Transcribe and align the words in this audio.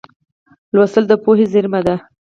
لوستل 0.75 1.03
د 1.07 1.13
پوهې 1.23 1.45
زېرمه 1.53 1.79
ده. 1.87 1.95